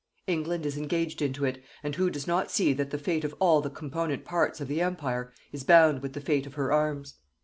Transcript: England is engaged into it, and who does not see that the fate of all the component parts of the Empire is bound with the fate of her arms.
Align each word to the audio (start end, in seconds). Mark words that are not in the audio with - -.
England 0.25 0.65
is 0.65 0.77
engaged 0.79 1.21
into 1.21 1.45
it, 1.45 1.61
and 1.83 1.93
who 1.93 2.09
does 2.09 2.25
not 2.25 2.49
see 2.49 2.73
that 2.73 2.89
the 2.89 2.97
fate 2.97 3.23
of 3.23 3.35
all 3.39 3.61
the 3.61 3.69
component 3.69 4.25
parts 4.25 4.59
of 4.59 4.67
the 4.67 4.81
Empire 4.81 5.31
is 5.51 5.63
bound 5.63 6.01
with 6.01 6.13
the 6.13 6.19
fate 6.21 6.47
of 6.47 6.55
her 6.55 6.71
arms. 6.73 7.19